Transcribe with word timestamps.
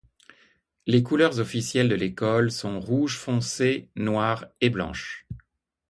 Les 0.87 1.03
couleurs 1.03 1.37
officielles 1.39 1.87
de 1.87 1.93
l'école 1.93 2.49
sont 2.51 2.79
rouge 2.79 3.17
foncé, 3.19 3.87
noire, 3.95 4.45
et 4.59 4.71
blanche. 4.71 5.27